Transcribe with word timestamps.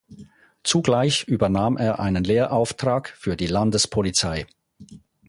Zugleich 0.63 1.25
übernahm 1.27 1.77
er 1.77 1.99
einen 1.99 2.23
Lehrauftrag 2.23 3.09
für 3.09 3.37
die 3.37 3.45
Landespolizei. 3.45 4.47